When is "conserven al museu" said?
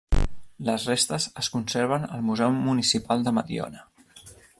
1.55-2.57